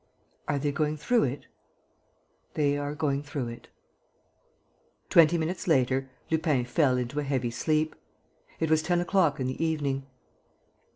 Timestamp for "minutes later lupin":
5.37-6.65